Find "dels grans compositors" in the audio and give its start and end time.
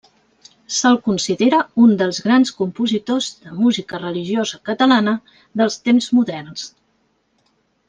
1.99-3.29